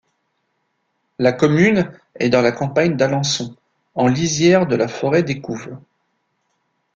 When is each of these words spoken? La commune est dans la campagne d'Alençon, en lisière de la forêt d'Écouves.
La 1.19 1.31
commune 1.31 1.91
est 2.15 2.29
dans 2.31 2.41
la 2.41 2.51
campagne 2.51 2.97
d'Alençon, 2.97 3.55
en 3.93 4.07
lisière 4.07 4.65
de 4.65 4.75
la 4.75 4.87
forêt 4.87 5.21
d'Écouves. 5.21 5.77